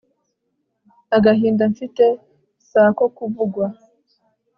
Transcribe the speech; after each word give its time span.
agahinda 1.15 1.63
mfite 1.73 2.03
si 2.67 2.77
ako 2.87 3.05
kuvugwa 3.15 3.67